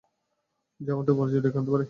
[0.79, 1.79] যা আমাদের পরাজয় ডেকে আনতে পারে।